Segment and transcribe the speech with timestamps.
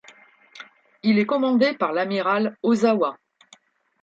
[1.03, 3.19] Il est commandé par l'amiral Ozawa.